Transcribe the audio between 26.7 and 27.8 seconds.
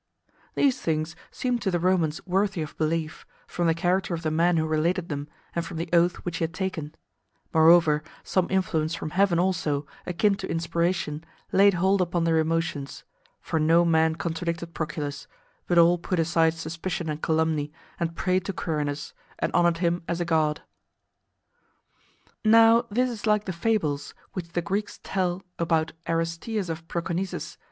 of Proconnesus!